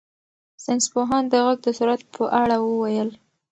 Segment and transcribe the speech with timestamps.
[0.63, 3.09] ساینس پوهانو د غږ د سرعت په اړه وویل.